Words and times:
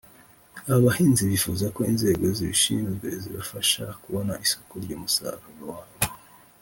Aba 0.67 0.79
bahinzi 0.87 1.21
bifuza 1.31 1.65
ko 1.75 1.81
inzego 1.91 2.25
zibishinzwe 2.37 3.07
zabafasha 3.23 3.83
kubona 4.01 4.33
isoko 4.45 4.73
ry’umusaruro 4.83 5.49
wabo 5.69 5.95